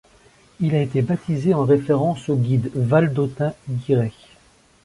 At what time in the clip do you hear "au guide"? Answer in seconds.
2.27-2.71